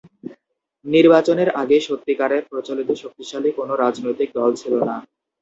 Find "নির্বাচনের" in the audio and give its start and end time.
0.85-1.49